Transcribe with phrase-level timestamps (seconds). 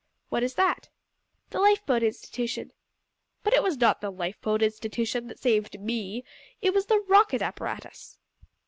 [0.29, 0.89] "What is that?"
[1.51, 2.73] "The Lifeboat Institution."
[3.43, 6.23] "But it was not the Lifeboat Institution that saved me.
[6.59, 8.17] It was the Rocket apparatus."